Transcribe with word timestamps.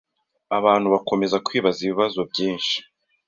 abantu 0.57 0.87
bakomeza 0.93 1.37
kwibaza 1.45 1.79
ibibazo 1.83 2.19
byinshi 2.31 2.77